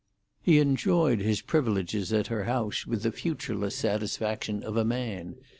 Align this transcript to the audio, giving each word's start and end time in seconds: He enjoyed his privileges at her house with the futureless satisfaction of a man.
He 0.41 0.57
enjoyed 0.57 1.19
his 1.19 1.41
privileges 1.41 2.11
at 2.11 2.25
her 2.25 2.45
house 2.45 2.87
with 2.87 3.03
the 3.03 3.11
futureless 3.11 3.75
satisfaction 3.75 4.63
of 4.63 4.75
a 4.75 4.83
man. 4.83 5.35